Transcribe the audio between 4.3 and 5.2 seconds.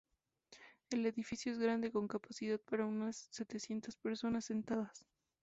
sentadas.